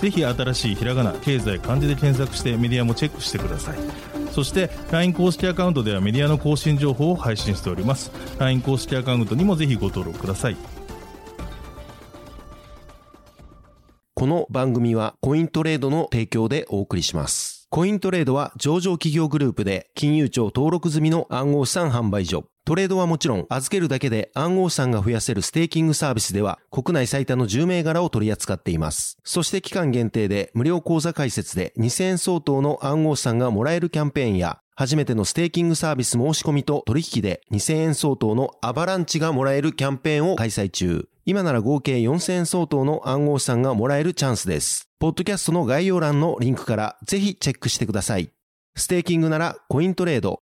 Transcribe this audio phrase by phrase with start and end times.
[0.00, 3.78] ぜひ新しいひらがな経済漢字で検索してメディアもチェックしてください
[4.32, 10.56] そして LINE 公式アカウントではメディアの更新情報を配信しております LINE 公式アカウントにもぜひご登録ください
[14.18, 17.68] この番組はコイントレードの提供でお送りします。
[17.68, 22.46] コイントレードは上場企業グループで金融庁登録済みの暗号資産販売所。
[22.66, 29.18] トレードはもちろん預けるだけで暗号資産が増やせるステーキングサービスでは国内最多の10銘柄を取り扱っています。
[29.22, 41.08] そして期間限定で無料口座開設で2000円相当の暗号資産がもらえるキャンペーンや初めてのステーキングサービス申し込みと取引で2000円相当のアバランチがもらえるキャンペーンを開催中。
[41.24, 44.88] 今なら合計4000円相当の暗号資産がもらえるチャンスです。
[44.98, 48.32] ポッドキャストの概要欄のリンクからぜひチェックしてください。
[48.74, 50.40] ステーキングならコイントレード。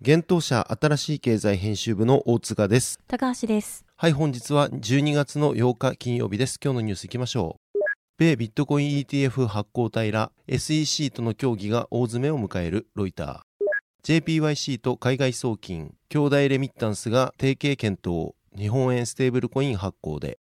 [0.00, 3.00] 幻冬舎新しい経済編集部の大塚です。
[3.08, 3.84] 高橋です。
[3.96, 6.60] はい、本日は12月の8日金曜日です。
[6.62, 7.78] 今日のニュース行きましょう。
[8.16, 14.20] 米ビットコイン ETF 発行体ら SEC との協議が大詰めを迎えるロイター。
[14.22, 20.38] JPYC と海外送金、 Kyodai Remittance が提携検討、日本円ステーブルコイン発行で、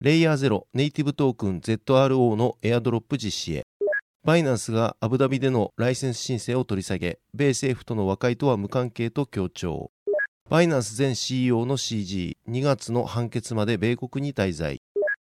[0.00, 3.66] レイヤーゼロネイティブトークン ZRO のエアドロップ実施へ、
[4.26, 9.92] バイナンスがアブダビでのライセンス申請を取り下げ、米政府との和解とは無関係と強調。
[10.50, 14.82] バイナンス前 CEO の CZ、2月の判決まで米国に滞在。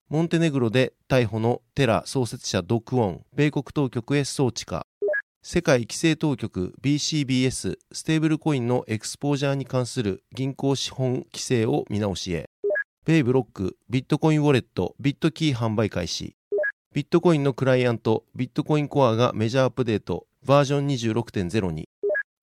[0.10, 4.88] モンテネグロで逮捕のテラ創設者ド・クォン、米国当局へ送致か。
[5.44, 12.50] 世界規制当局 BCBS ステーブルコインのエクスポージャーに関する銀行資本規制を見直しへ。
[13.06, 16.37] 米ブロックビットコインウォレットビットキー販売開始。
[16.98, 21.88] ビットコインのクライアントビットコインコアがメジャーアップデートバージョン26.0に。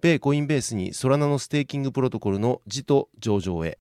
[0.00, 3.80] 米コインベースにソラナのステーキングプロトコルのジト上場へ。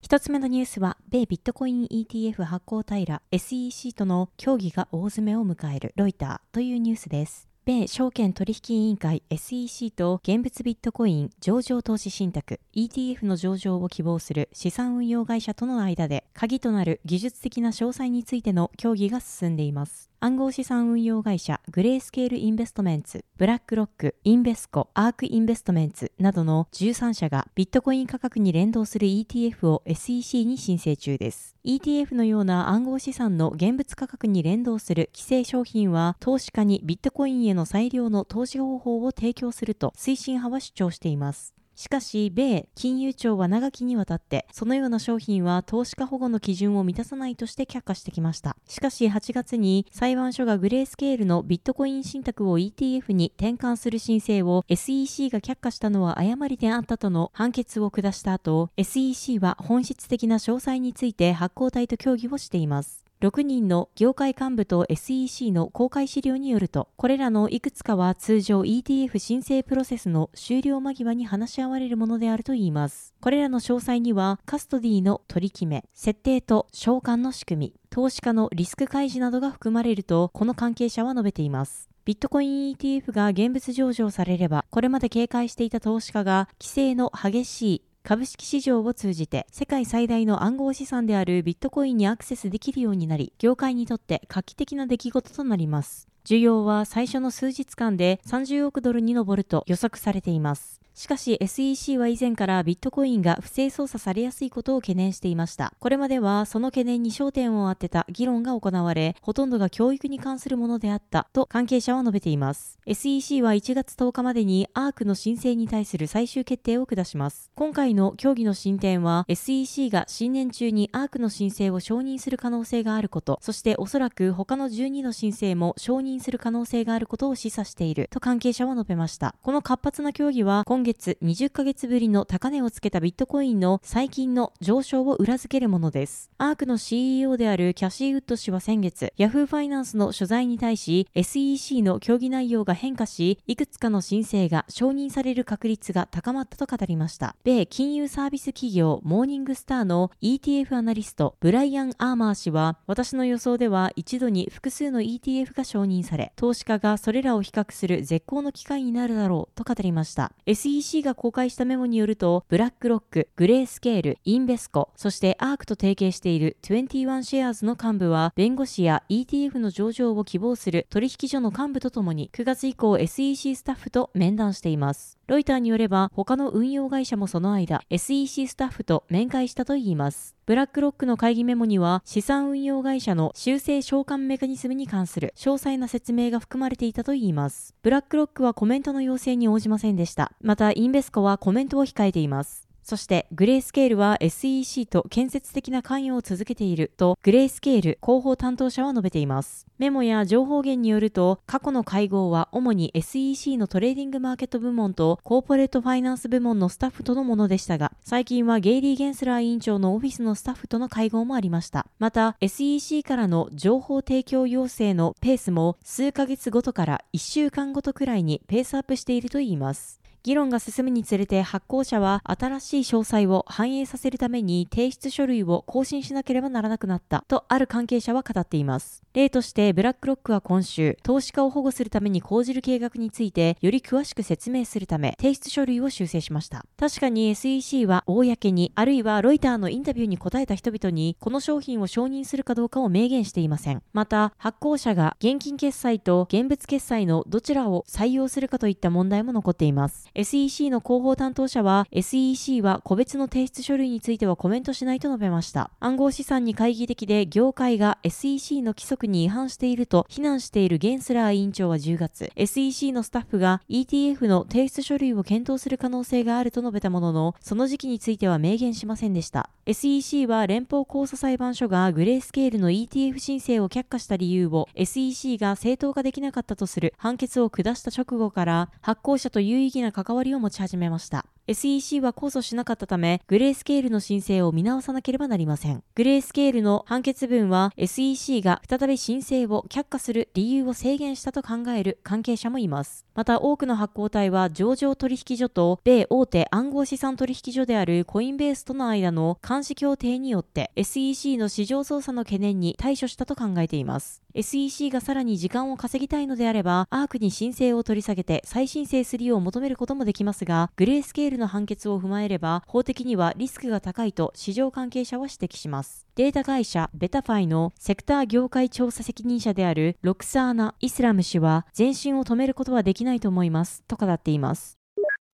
[0.00, 7.48] 一つ目のニュースは、米ビットコイン ETF 発行体ら SEC との協議が大詰めを迎えるロイターというニュースです。
[7.64, 20.07] 米証券取引委員会 SEC と現物ビットコイン上場投資信託 ETF の上場を希望する資産運用会社との間で鍵となる技術的な詳細についての協議が進んでいます。
[20.20, 31.54] 暗号資産運用会社グレースケールインベストメンツ、ブラックロック、インベスコ、アークインベストメンツなどの13社がビットコイン価格に連動する ETF を SEC に申請中です。
[31.64, 41.57] ETF のような暗号資産の現物価格に連動する規制商品は投資家にビットコインへの最良の投資方法を提供すると推進派は主張しています。
[41.78, 48.56] しかし、米金融庁は長きにわたって、そのような商品は投資家保護の基準を満たさないとして却下してきました。
[48.66, 63.07] しかし、8月に裁判所がグレースケールのビットコイン信託を ETF に転換する申請を SEC が却下したのは誤りであったとの判決を下した後、SEC は本質的な詳細について発行体と協議をしています。
[63.20, 73.14] 6人の業界幹部と SEC の公開資料によると、これらのいくつかは通常 ETF 申請プロセスの終了間際に話し合われるものであるといいます。
[73.20, 81.88] これらの詳細には、カストディの取り決め、設定と償還の仕組み、投資家のリスク開示などが含まれると、この関係者は述べています。
[82.04, 96.08] ビットコイン ETF が現物上場されれば、これまで警戒していた投資家が規制の激しい株式市場を通じて世界最大の暗号資産であるビットコインにアクセスできるようになり、業界にとって画期的な出来事となります。
[96.28, 100.78] 需要は最初の数日間で30億ドルに上ると予測されています。
[100.98, 105.72] しかし SEC は以前からビットコインが不正操作されやすいことを懸念していました。
[105.78, 112.80] これまではその懸念に焦点を当てた議論が行われ、ほとんどが教育に関するものであったと関係者は述べています。
[112.84, 117.52] SEC は1月10日までにアークの申請に対する最終決定を下します。
[117.54, 129.34] 今回の協議の進展は SEC が新年中にアークの申請を承認する可能性があること、そしておそらく他の12の申請も承認する可能性があることを示唆していると関係者は述べました。
[129.42, 136.30] この活発な協議は今月20ヶ月ぶりの高値をつけたビットコインの最近の上昇を裏付けるものです。
[136.38, 147.36] アークの CEO であるキャシー・ウッド氏は先月、Yahoo ファイナンスの所在に対し SEC の協議内容が変化し、いくつかの申請が承認される確率が高まったと語りました。
[147.44, 160.32] 米金融サービス企業モーニングスターの ETF アナリストブライアン・アーマー氏は、私の予想では一度に複数の ETF が承認され、投資家がそれらを比較する絶好の機会になるだろうと語りました。
[160.46, 175.17] SEC が公開したメモによると、ブラックロック、グレースケール、インベスコ、そしてアークと提携している21シェアーズの幹部は、弁護士や ETF の上場を希望する取引所の幹部とともに、9月以降 SEC スタッフと面談しています。
[175.28, 180.34] ロイターによれば、他の運用会社もその間、SEC スタッフと面会したといいます。
[180.46, 187.74] ブラックロックの会議メモには、資産運用会社の修正償還メカニズムに関する詳細な説明が含まれていたといいます。
[187.82, 190.32] ブラックロックはコメントの要請に応じませんでした。
[190.40, 192.67] また、インベスコはコメントを控えています。
[192.88, 199.66] そしてグレースケールは SEC と建設的な関与を続けているとグレースケール広報担当者は述べています。
[199.76, 211.88] メモや情報源によると過去の会合は主に SEC のトレーディングマーケット部門とコーポレートファイナンス部門のスタッフとのものでしたが最近はゲイリー・ゲンスラー委員長のオフィスのスタッフとの会合もありました。
[211.98, 220.00] また SEC からの情報提供要請のペースも数ヶ月ごとから1週間ごとくらいにペースアップしているといいます。
[220.22, 229.02] 議論が進むにつれて発行者は新しい詳細を反映させるために提出書類を更新しなければならなくなったとある関係者は語っています。
[229.14, 236.64] 例としてブラックロックは今週、投資家を保護するために講じる計画についてより詳しく説明するため提出書類を修正しました。
[236.78, 243.82] 確かに SEC は公にあるいはロイターのインタビューに答えた人々にこの商品を承認するかどうかを明言していません。
[243.92, 250.07] また発行者が現金決済と現物決済のどちらを採用するかといった問題も残っています。
[250.14, 255.70] SEC の広報担当者は SEC は個別の提出書類についてはコメントしないと述べました。
[255.80, 269.50] 暗号資産に懐疑的で業界が SEC の規則に違反していると非難しているゲンスラー委員長は10月、SEC のスタッフが ETF の提出書類を検討する可能性があると述べたものの、その時期については明言しませんでした。
[269.66, 281.26] SEC は連邦控訴裁判所がグレースケールの ETF 申請を却下した理由を SEC が正当化できなかったとする判決を下した直後から発行者と有意義な関わりを持ち始めました。
[281.48, 285.82] SEC は控訴しなかったため、グレースケールの申請を見直さなければなりません。
[285.94, 293.06] グレースケールの判決文は SEC が再び申請を却下する理由を制限したと考える関係者もいます。
[293.14, 304.22] また多くの発行体は上場取引所と米大手暗号資産取引所であるコインベースとの間の監視協定によって SEC の市場操作の懸念に対処したと考えています。
[304.34, 316.06] SEC がさらに時間を稼ぎたいのであれば、アークに申請を取り下げて再申請するよう求めることもできますが、グレースケールの判決を踏まえれば、法的にはリスクが高いと市場関係者は指摘します。
[316.14, 324.78] データ会社ベタファイのセクター業界調査責任者であるロクサーナ・イスラム氏は、前進を止めることはできないと思います、と語っています。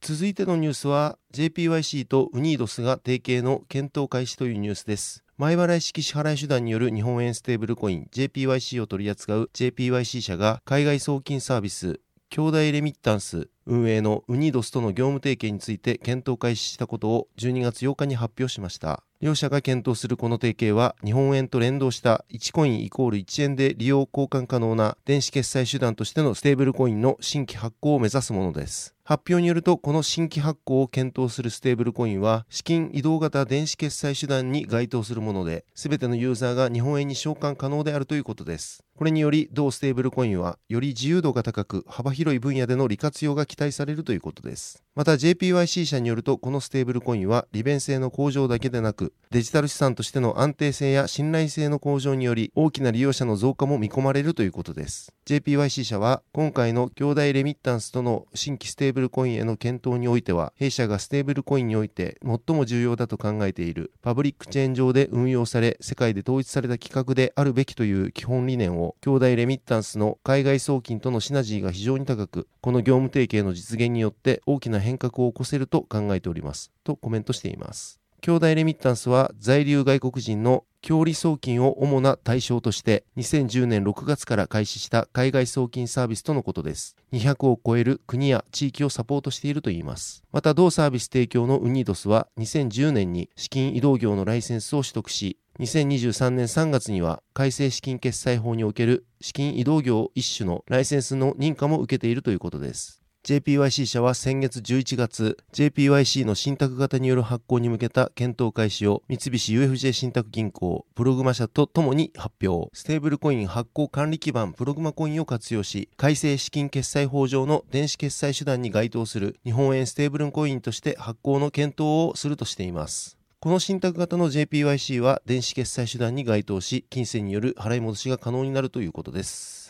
[0.04, 5.24] 続いてのニュースは JPYC とウニドスが提携の検討開始というニュースです。
[5.38, 12.00] 前払い式支払い手段による日本円ステーブルコイン JPYC を取り扱う JPYC 社が海外送金サービス
[12.34, 19.04] Kyodai Remittance 運営のウニドスとの業務提携について検討開始したことを12月8日に発表しました。
[19.20, 28.96] 両社が検討するこの提携は日本円と連動した1コインイコール1円で利用交換可能な電子決済手段としてのステーブルコインの新規発行を目指すものです。
[29.04, 38.86] 発表によると、この新規発行を検討するステーブルコインは、資金移動型電子決済手段に該当するもので、すべてのユーザーが日本円に償還可能であるということです。
[39.02, 44.84] これにより、同ステーブルコインは、より自由度が高く、幅広い分野での利活用が期待されるということです。
[44.94, 55.14] また JPYC 社によると、このステーブルコインは利便性の向上だけでなく、デジタル資産としての安定性や信頼性の向上により、大きな利用者の増加も見込まれるということです。
[55.26, 76.72] JPYC 社は、今回の兄弟レミッタンスとの新規ステーブルコインへの検討においては、弊社がステーブルコインにおいて最も重要だと考えている、パブリックチェーン上で運用され、世界で統一された規格であるべきという基本理念を、兄弟レミッタンスの海外送金とのシナジーが非常に高く、この業務提携の実現によって大きな変革を起こせると考えております。
[76.84, 78.02] とコメントしています。
[78.22, 86.96] 兄弟レミッタンスは在留外国人の強利送金を主な対象として2010年6月から開始した海外送金サービスとのことです。
[87.14, 90.24] 200を超える国や地域をサポートしているといいます。
[90.32, 103.01] また同サービス提供のウニードスは2010年に資金移動業のライセンスを取得し、2023年3月には改正資金決済法における資金移動業一種のライセンスの認可も受けているということです。
[103.24, 112.72] JPYC 社は先月11月、JPYC の信託型による発行に向けた検討開始を三菱 UFJ 信託銀行、プログマ社とともに発表。
[112.74, 123.20] ステーブルコイン発行管理基盤プログマコインを活用し、改正資金決済法上の電子決済手段に該当する日本円ステーブルコインとして発行の検討をするとしています。
[123.40, 129.61] この信託型の JPYC は電子決済手段に該当し、金銭による払い戻しが可能になるということです。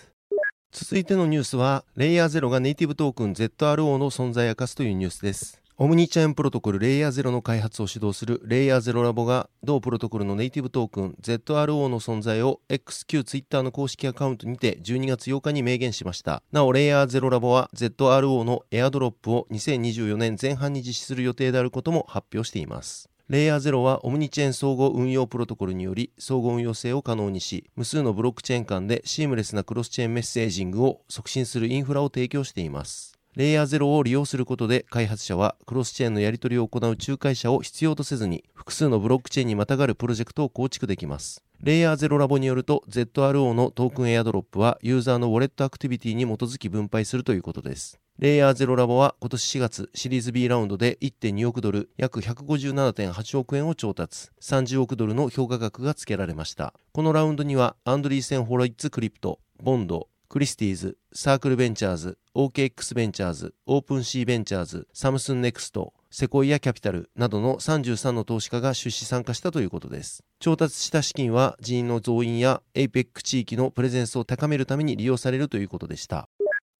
[0.73, 5.61] 続いてのニュースは、レイヤー0がネイティブトークン ZRO の存在を明かすというニュースです。
[5.77, 16.41] オムニチャインプロトコルレイヤー0の開発を主導するレイヤー0ラボが同プロトコルのネイティブトークン ZRO の存在を XQ ツイッターの公式アカウントにて12月8日に明言しました。
[16.53, 23.10] なお、レイヤー0ラボは ZRO のエアドロップを2024年前半に実施する予定であることも発表しています。
[23.31, 33.17] レイヤー0はオムニチェーン総合運用プロトコルにより総合運用性を可能にし、無数のブロックチェーン間でシームレスなクロスチェーンメッセージングを促進するインフラを提供しています。
[33.37, 41.41] レイヤー0を利用することで開発者はクロスチェーンのやり取りを行う仲介者を必要とせずに複数のブロックチェーンにまたがるプロジェクトを構築できます。
[41.61, 47.97] レイヤー0ラボによると ZRO のトークンエアドロップはユーザーのウォレットアクティビティに基づき分配するということです。
[48.21, 70.23] レイヤー0ラボは今年4月シリーズ B ラウンドで1.2億ドル約157.8億円を調達30億ドルの評価額が付けられましたこのラウンドにはアンドリーセン・ホロイッツ・クリプトボンドクリスティーズ、サークルベンチャーズ、OKX ベンチャーズ、オープンシーベンチャーズ、サムスンネクスト、セコイアキャピタルなどの33の投資家が出資参加したということです。
[70.39, 76.29] 調達した資金は人員の増員や APEC 地域のプレゼンスを高めるために利用されるということでした。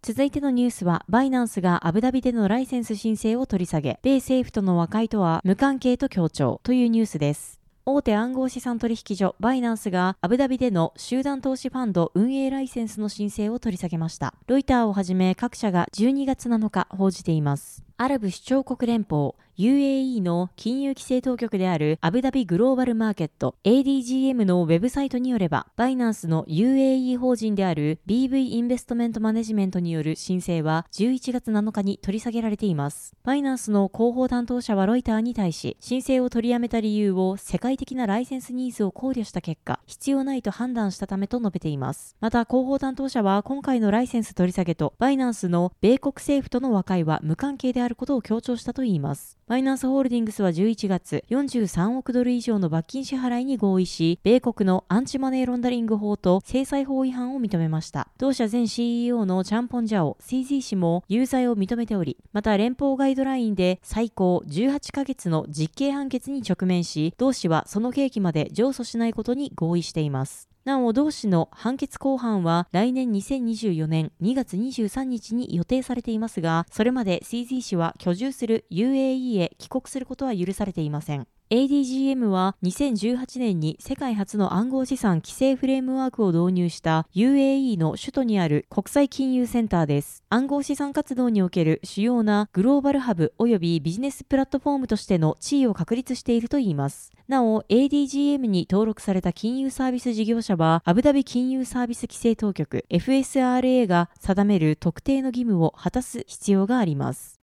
[0.04, 7.60] 続いてのニュースは、バイナンスがアブダビでのライセンス申請を取り下げ、米政府との和解とは無関係と強調というニュースです。
[7.86, 14.34] 大手暗号資産取引所バイナンスがアブダビでの集団投資ファンド運営ライセンスの申請を取り下げました。
[14.48, 17.84] ロイターをはじめ各社が12月7日報じています。
[18.02, 33.14] アラブ首長国連邦 UAE の金融規制当局であるアブダビグローバルマーケット ADGM のウェブサイトによれば、バイナンスの UAE 法人である BV インベストメントマネジメントによる申請は11月7日に取り下げられています。
[33.24, 42.16] バイナンスの広報担当者はロイターに対し、申請を取りやめた理由を世界的なライセンスニーズを考慮した結果、必要ないと判断したためと述べています。
[42.20, 49.38] また、広報担当者は今回のライセンス取り下げとバイナンスの米国政府との和解は無関係であることを強調したといいます。
[49.48, 58.08] バイナンスホールディングスは11月、43億ドル以上の罰金支払いに合意し、米国のアンチマネーロンダリング法と制裁法違反を認めました。
[58.18, 70.51] 同社前 CEO のチャンポンジャオ、CZ 氏も有罪を認めており、また連邦ガイドラインで最高18ヶ月の実刑判決に直面し、同氏はその刑期まで上訴しないことに合意しています。
[70.64, 81.28] なお、同氏の判決公判は来年2024年2月23日に予定されていますが、それまで CZ 氏は居住する UAE へ帰国することは許されていません。
[81.52, 90.24] ADGM は2018年に世界初の暗号資産規制フレームワークを導入した UAE の首都にある国際金融センターです。
[90.30, 97.12] 暗号資産活動における主要なグローバルハブ及びビジネスプラットフォームとしての地位を確立しているといいます。
[97.28, 107.41] なお、ADGM に登録された金融サービス事業者は、アブダビ金融サービス規制当局 FSRA が定める特定の義務を果たす必要があります。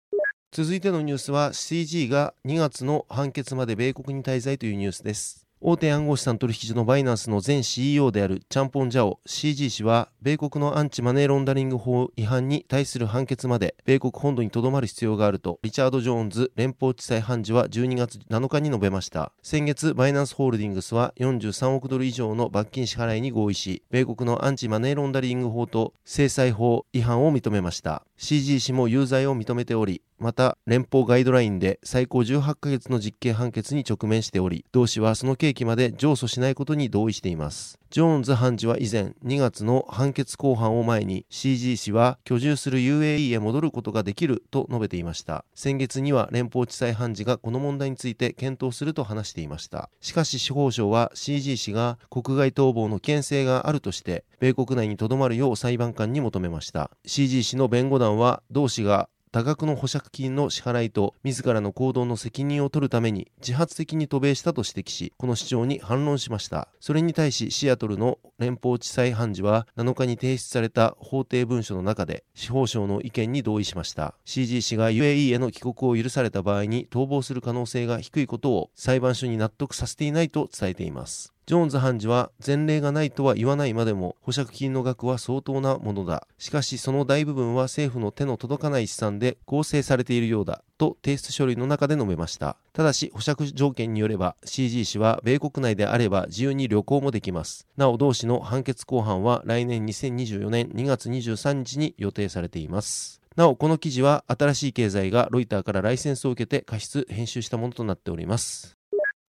[0.54, 5.44] 続いてのニュースは CG が2月の判決まで米国に滞在というニュースです。
[5.66, 37.78] 大手暗号資産取引所のバイナンスの前 CEO であるチャンポン・ジャオ CG 氏は米国のアンチマネーロンダリング法違反に対する判決まで米国本土にとどまる必要があるとリチャード・ジョーンズ連邦地裁判事は12月7日に述べました先月バイナンスホールディングスは43億ドル以上の罰金支払いに合意し米国のアンチマネーロンダリング法と制裁法違反を認めました CG 氏も有罪を認めておりまた連邦ガイドラインで最高18ヶ月の実刑判決に直面しており同氏はその刑期まで上訴しないことに同意しています。
[37.90, 45.44] ジョーンズ判事は以前2月の判決公判を前に CG 氏は居住する UAE へ戻ることができると述べていました。
[45.54, 49.90] 先月には連邦地裁判事がこの問題について検討すると話していました。
[50.00, 56.90] しかし司法省は CG 氏が国外逃亡の危険性があるとして米国内にとどまるよう裁判官に求めました。
[57.04, 66.68] CG 氏の弁護団は同氏が多額の保釈金の支払いと自らの行動の責任を取るために自発的に渡米したと指摘しこの主張に反論しました。
[66.78, 74.14] それに対しシアトルの連邦地裁判事は7日に提出された法廷文書の中で司法省の意見に同意しました。
[74.24, 81.33] CG 氏が UAE への帰国を許された場合に逃亡する可能性が低いことを裁判所に納得させていないと伝えています。
[81.46, 86.26] ジョーンズ判事は前例がないとは言わないまでも保釈金の額は相当なものだ。
[86.38, 90.62] しかしその大部分は政府の手の届かない資産で構成されているようだ。
[90.78, 92.56] と提出書類の中で述べました。
[92.72, 97.66] ただし保釈条件によれば CG 氏は米国内であれば自由に旅行もできます。
[97.76, 103.20] なお同氏の判決公判は来年2024年2月23日に予定されています。
[103.36, 108.78] なお、この記事は新しい経済がロイターからライセンスを受けて過失編集したものとなっております。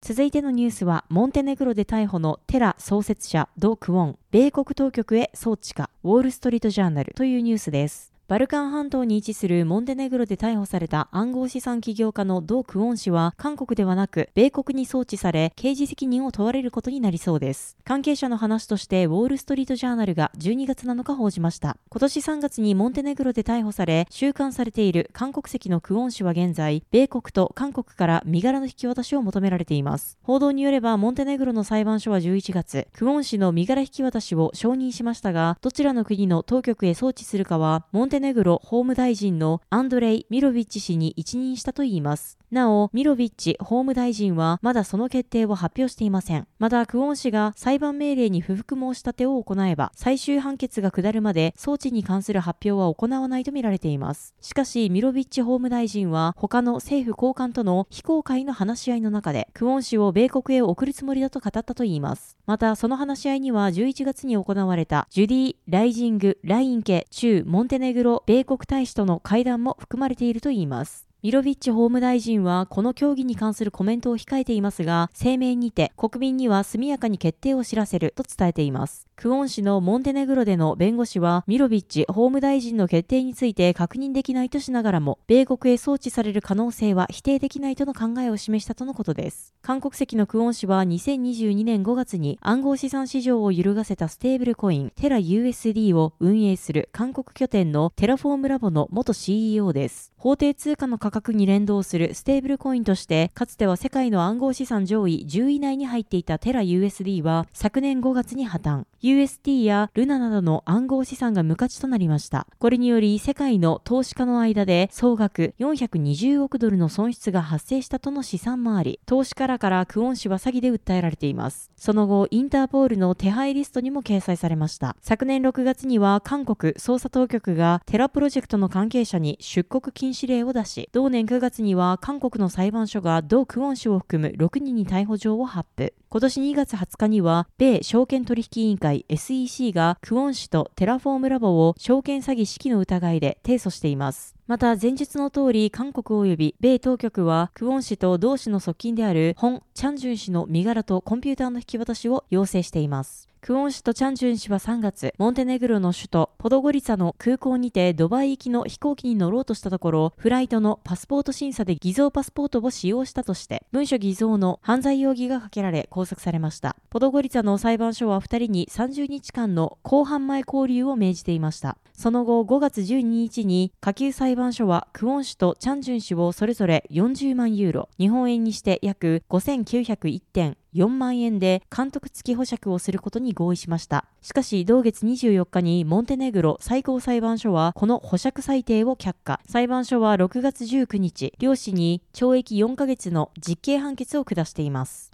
[0.07, 8.14] 続いてのニュースは、モンテネグロで逮捕のテラ創設者ド・クウォン、米国当局へ送致か、ウォール・ストリート・ジャーナルというニュースです。
[8.27, 17.77] バルカン半島に位置するモンテネグロで逮捕された暗号資産起業家のド・クオン氏は韓国ではなく米国に送致され刑事責任を問われることになりそうです。
[17.85, 21.77] 関係者の話としてウォール・ストリート・ジャーナルが12月7日報じました。
[21.91, 30.17] 今年3月にモンテネグロで逮捕され収監されている韓国籍のクオン氏は現在米国と韓国から身柄の引き渡しを求められています。
[30.23, 42.39] 報道によればモンテネグロの裁判所は11月クオン氏の身柄引き渡しを承認しましたがどちらの国の当局へ送致するかはモンテネグロ法務大臣のアンドレイ・ミロビッチ氏に一任したといいます。
[42.51, 46.47] なお、ミロビッチ法務大臣はまだその決定を発表していません。
[46.61, 54.35] また、クオン氏が裁判命令に不服申し立てを行えば、最終判決が下るまで送致に関する発表は行わないとみられています。
[54.41, 62.37] しかし、ミロビッチ法務大臣は他の政府高官との非公開の話し合いの中で、クオン氏を米国へ送るつもりだと語ったといいます。
[62.47, 71.09] また、その話し合いには11月に行われたジュディ・ライジング・ラインケ駐モンテネグロ米国大使との会談も含まれているといいます。
[71.23, 79.09] ミロビッチ法務大臣はこの協議に関するコメントを控えていますが、声明にて国民には速やかに決定を知らせると伝えています。
[79.17, 89.55] クオン氏のモンテネグロでの弁護士は、ミロビッチ法務大臣の決定について確認できないとしながらも、米国へ送致される可能性は否定できないとの考えを示したとのことです。
[89.63, 100.13] 韓国籍のクオン氏は2022年5月に暗号資産市場を揺るがせたステーブルコインテラ USD を運営する韓国拠点のテラフォームラボの元 CEO です。
[100.17, 108.85] 法定通貨の価格に連動するステーブルコインとして、かつては世界の暗号資産上位10位以内に入っていたテラ USD は昨年5月に破綻。
[109.05, 112.47] UST やルナなどの暗号資産が無価値となりました。
[112.59, 121.71] これにより世界の投資家の間で総額420億ドルの損失が発生したとの試算もあり、投資家らからクオン氏は詐欺で訴えられています。
[121.77, 124.97] その後、インターポールの手配リストにも掲載されました。
[125.03, 135.93] 昨年6月には韓国捜査当局がテラプロジェクトの関係者に出国禁止令を出し、同年9月には韓国の裁判所がド・クオン氏を含む6人に逮捕状を発布。
[136.09, 144.34] 今年2月20日には、米証券取引委員会 SEC がクオン氏とテラフォームラボを証券詐欺指揮の疑いで提訴しています。
[144.47, 153.31] また前述の通り韓国及び米当局はクオン氏と同氏の側近であるホン・チャンジュン氏の身柄とコンピューターの引き渡しを要請しています。
[153.41, 166.77] クオン氏とチャンジュン氏は3月、モンテネグロの首都ポドゴリツァの空港にてドバイ行きの飛行機に乗ろうとしたところ、フライトのパスポート審査で偽造パスポートを使用したとして、文書偽造の犯罪容疑がかけられ拘束されました。
[166.89, 171.77] ポドゴリツァの裁判所は2人に30日間の公判前交留を命じていました。
[171.93, 184.07] その後5月12日に下級裁裁判所はクオン氏とチャンジュン氏をそれぞれ40万ユーロ、日本円にして約5901.4万円で監督付き保釈をすることに合意しました。
[184.23, 189.39] しかし、同月24日にモンテネグロ最高裁判所はこの保釈裁定を却下。
[189.49, 195.14] 裁判所は6月19日、両氏に懲役4ヶ月の実刑判決を下しています。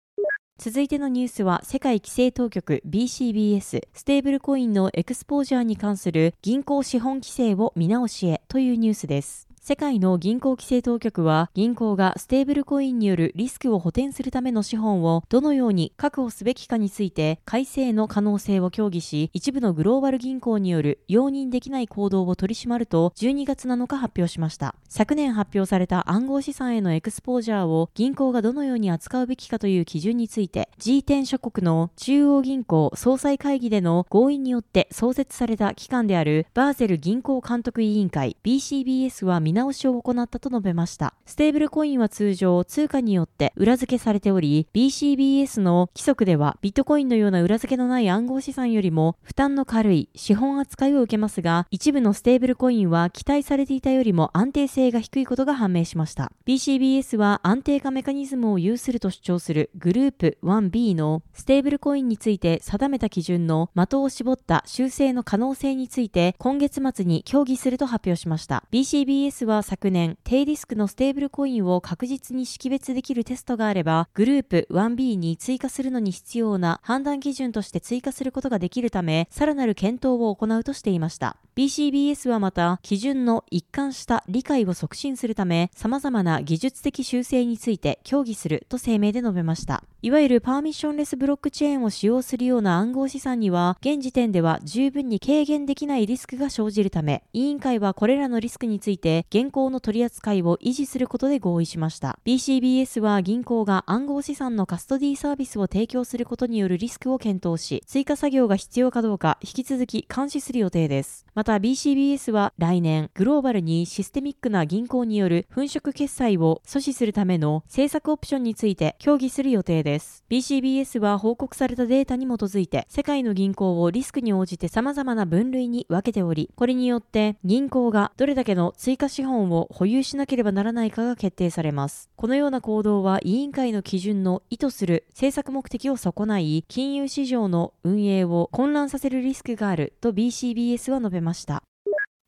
[0.63, 9.50] 続いてのニュースは世界規制当局 BCBS ステーブルコインのエクスポージャーに関する銀行資本規制を見直しへというニュースです。
[9.63, 24.75] 世界の銀行規制当局は銀行がステーブルコインによるリスクを補填するための資本をどのように確保すべきかについて改正の可能性を協議し一部のグローバル銀行による容認できない行動を取り締まると12月7日発表しました。
[24.89, 41.15] 昨年発表された暗号資産へのエクスポージャーを銀行がどのように扱うべきかという基準について G10 諸国の中央銀行総裁会議での合意によって創設された機関であるバーゼル銀行監督委員会 BCBS は見直しを行ったと述べました。
[41.27, 56.31] ステーブルコインは通常通貨によって裏付けされており、BCBS の規則ではビットコインのような裏付けのない暗号資産よりも負担の軽い資本扱いを受けますが、一部のステーブルコインは期待されていたよりも安定性が低いことが判明しました。
[56.47, 68.63] BCBS は安定化メカニズムを有すると主張するグループ 1B のステーブルコインについて定めた基準の的を絞った修正の可能性について今月末に協議すると発表しました。
[68.71, 81.37] BCBS は昨年、低リスクのステーブルコインを確実に識別できるテストがあれば、グループ 1B に追加するのに必要な判断基準として追加することができるため、さらなる検討を行うとしていました。
[81.57, 89.85] BCBS はまた、基準の一貫した理解を促進するため、様々な技術的修正について協議すると声明で述べました。
[90.03, 102.19] いわゆるパーミッションレスブロックチェーンを使用するような暗号資産には、現時点では十分に軽減できないリスクが生じるため、委員会はこれらのリスクについて現行の取り扱いを維持することで合意しました。
[102.27, 111.27] BCBS は銀行が暗号資産のカストディサービスを提供することによるリスクを検討し、追加作業が必要かどうか引き続き監視する予定です。
[111.35, 120.25] また BCBS は来年、グローバルにシステミックな銀行による粉飾決済を阻止するための政策オプションについて協議する予定です。
[120.29, 132.09] BCBS は報告されたデータに基づいて、世界の銀行をリスクに応じて様々な分類に分けており、これによって銀行がどれだけの追加資資本を保有しなければならないかが決定されます。
[132.17, 141.63] このような行動は委員会の基準の意図する政策目的を損ない、金融市場の運営を混乱させるリスクがあると BCBS は述べました。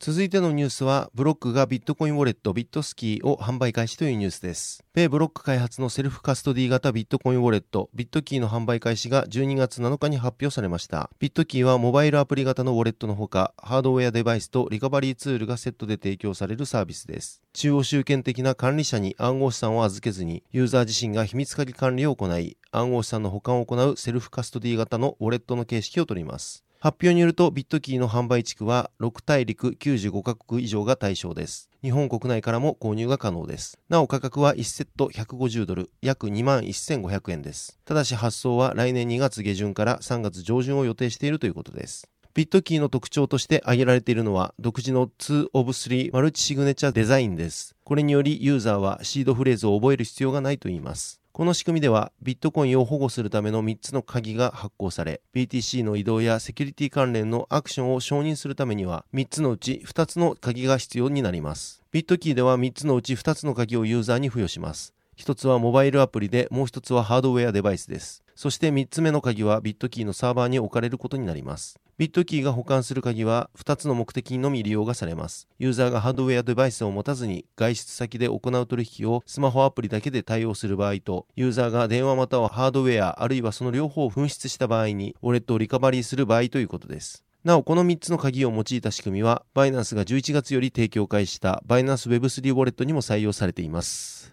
[0.04, 4.84] 続いてのニュースは、ブロックがビットコインウォレットビットキーを販売開始というニュースです。
[4.94, 11.08] 米ブロック開発のセルフカストディ型ビットコインウォレットビットキーの販売開始が12月7日に発表されました。
[11.20, 17.40] ビットキーはモバイルアプリ型のウォレットのほか、ハードウェアデバイスとリカバリーツールがセットで提供されるサービスです。
[17.52, 26.64] 中央集権的な管理者に暗号資産を預けずに、ユーザー自身が秘密鍵管理を行い、暗号資産の保管を行うセルフカストディ型のウォレットの形式をとります。
[26.82, 31.70] 発表によるとビットキーの販売地区は6大陸95カ国以上が対象です。
[31.80, 33.78] 日本国内からも購入が可能です。
[33.88, 37.78] なお価格は1セット150ドル、約2万1500円です。
[37.84, 42.08] ただし発送は来年2月下旬から3月上旬を予定しているということです。
[42.34, 47.76] ビットキーの特徴として挙げられているのは独自の2 of 3マルチシグネチャーデザインです。
[47.84, 51.21] これによりユーザーはシードフレーズを覚える必要がないといいます。
[51.32, 61.82] この仕組みではビットコインを保護するための3つの鍵が発行され BTC の移動やセキュリティ関連のアクションを承認するためには3つのうち2つの鍵が必要になります。
[61.90, 64.92] ビットキーでは3つのうち2つの鍵をユーザーに付与します。
[65.16, 68.22] 1つはモバイルアプリでもう1つはハードウェアデバイスです。
[68.42, 75.46] そして3つ目の鍵はビットキーのサーバーに置かれることになりますビットキーが保管する鍵は2つの目的のみ利用がされます。
[75.61, 87.22] ユーザーがハードウェアデバイスを持たずに外出先で行う取引をスマホアプリだけで対応する場合と、ユーザーが電話またはハードウェアあるいはその両方を紛失した場合に、ウォレットをリカバリーする場合ということです。
[87.44, 94.33] なお、この3つの鍵を用いた仕組みは、バイナンスが11月より提供開始したバイナンス Web3 ウォレットにも採用されています。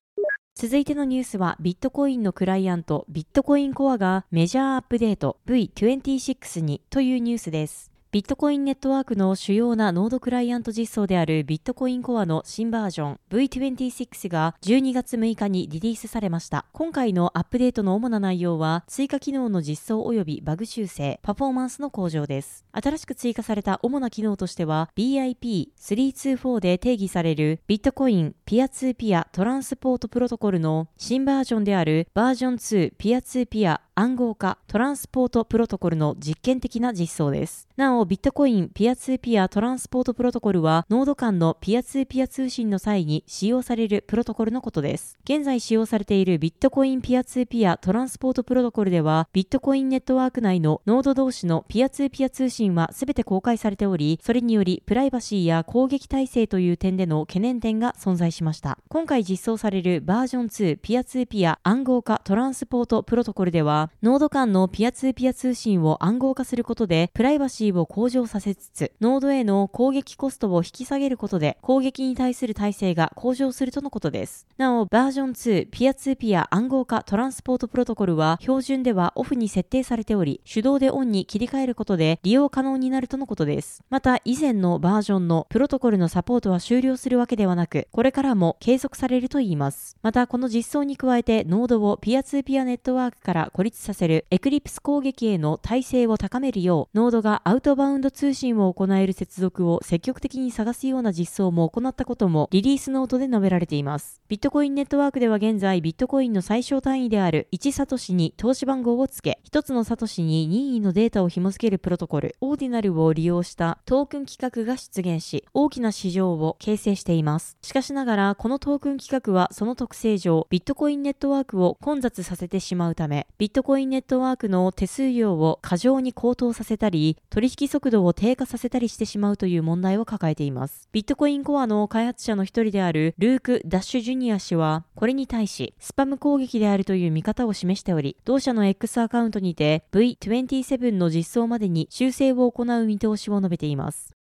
[0.61, 7.88] 続いてのニュースはビットコインのクライアントビットコインコアがメジャーアップデート V26 にというニュースです。
[8.11, 16.65] ビットコインネットワークの主要なノードクライアント実装であるビットコインコアの新バージョン V26 が12月6日にリリースされました。
[16.73, 22.65] 今回のアップデートの主な内容は追加機能の実装及びバグ修正、パフォーマンスの向上です。
[22.71, 37.67] 新しく追加された主な機能としては BIP324 で定義されるビットコインピアツーピアトランスポートプロトコルの新バージョンであるバージョン2ピアツーピア暗号化トランスポートプロトコルの実験的な実装です。
[37.75, 45.17] なお、ビットコインピアツーピアトランスポートプロトコルは、ノード間のピアツーピア通信の際に使用されるプロトコルのことです。
[45.23, 58.77] 現在使用されているビットコインピアツーピアトランスポートプロトコルでは、ビットコインネットワーク内のノード同士のピアツーピア通信は全て公開されており、それによりプライバシーや攻撃耐性という点での懸念点が存在しました。
[58.87, 74.47] 今回実装されるバージョン2ピアツーピア暗号化トランスポートプロトコルでは、ノード間のピアツーピア通信を暗号化することで、プライバシーを向上させつつ、ノードへの攻撃コストを引き下げることで、攻撃に対する耐性が向上するとのことです。
[74.57, 83.83] なお、バージョン2、ピアツーピア暗号化トランスポートプロトコルは、標準ではオフに設定されており、手動でオンに切り替えることで利用可能になるとのことです。
[83.89, 89.97] また、以前のバージョンのプロトコルのサポートは終了するわけではなく、これからも継続されるといいます。
[90.03, 104.19] また、この実装に加えて、ノードをピアツーピアネットワークから孤立させるエクリプス攻撃への耐性を高めるよう、ノードがアウトバウンド通信を行える接続を積極的に探すような実装も行ったこともリリースノートで述べられています。
[104.27, 117.57] ビットコインネットワークでは現在、ビットコインの最小単位である1サトシに通し番号をつけ、1つのサトシに任意のデータを紐付けるプロトコル、オーディナルを利用したトークン規格が出現し、大きな市場を形成しています。
[117.61, 130.89] しかしながら、このトークン規格はその特性上、ビットコインネットワークを混雑させてしまうため、ビットコインネットワークの手数料を過剰に高騰させたり、取引速度を低下させたりしてしまうという問題を抱えています。
[130.91, 144.18] ビットコインコアの開発者の一人であるルーク・ダッシュ・ジュニア氏は、これに対し、スパム攻撃であるという見方を示しており、同社の X アカウントにて V27 の実装までに修正を行う見通しを述べています。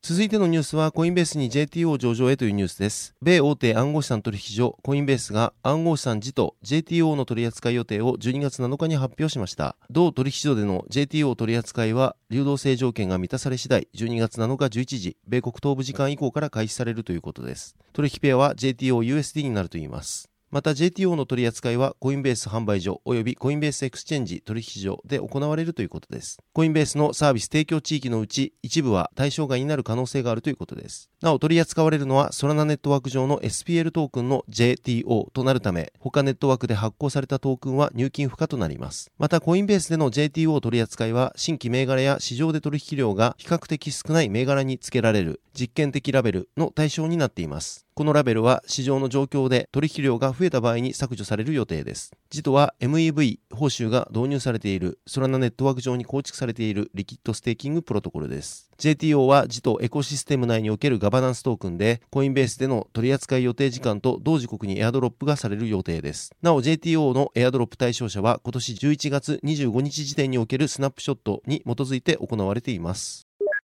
[0.00, 3.14] 続いてのニュースはコインベースに JTO 上場へというニュースです。
[3.20, 9.76] 米大手暗号資産取引所コインベースが暗号資産自と JTO の取扱い予定を12月7日に発表しました。
[9.90, 17.76] 同取引所での JTO 取扱いは流動性条件が満たされ次第12月7日11時、米国東部時間以降から開始されるということです。
[17.92, 20.30] 取引ペアは JTOUSD になるといいます。
[20.50, 26.38] また JTO の取り扱いはコインベース販売所及びコインベースエクスチェンジ取引所で行われるということです。
[26.54, 31.10] コインベースのサービス提供地域のうち一部は対象外になる可能性があるということです。
[31.20, 39.10] なお取り扱われるのはソラナネットワーク上の SPL トークンの JTO となるため他ネットワークで発行されたトークンは入金不可となります。
[39.18, 47.87] またコインベースでの JTO 取り扱いは新規銘柄や市場で取引量が比較的少ない銘柄に付けられる実験的ラベルの対象になっています。
[47.98, 52.12] このラベルは市場の状況で取引量が増えた場合に削除される予定です。
[52.30, 58.70] ジトは MEV 報酬が導入されているソラナネットワーク上に構築されているリキッドステーキングプロトコルです。
[58.78, 66.30] JTO はジトエコシステム内におけるガバナンストークンでコインベースでの取扱い予定時間と同時刻にエアドロップがされる予定です。
[66.40, 73.27] なお JTO のエアドロップ対象者は今年11月25日時点におけるスナップショットに基づいて行われています。